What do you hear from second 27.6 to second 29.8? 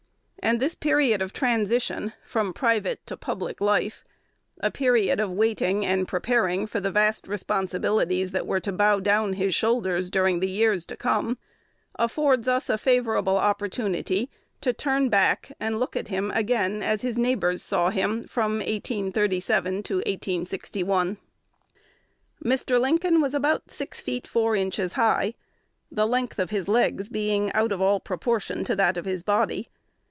of all proportion to that of his body.